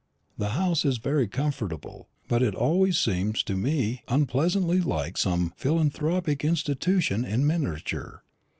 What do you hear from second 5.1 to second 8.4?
some philanthropic institution in miniature.